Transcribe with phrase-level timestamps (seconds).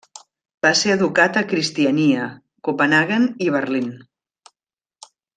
[0.65, 2.25] Va ser educat a Cristiania,
[2.69, 3.95] Copenhaguen i Berlín.